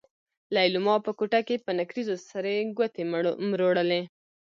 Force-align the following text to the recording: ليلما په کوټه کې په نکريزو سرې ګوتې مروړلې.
ليلما 0.55 0.95
په 1.05 1.11
کوټه 1.19 1.41
کې 1.47 1.55
په 1.65 1.71
نکريزو 1.79 2.15
سرې 2.29 2.55
ګوتې 2.77 3.03
مروړلې. 3.51 4.01